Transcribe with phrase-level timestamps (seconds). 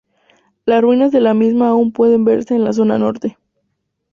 [0.65, 3.37] Las ruinas de la misma aún pueden verse en la zona norte.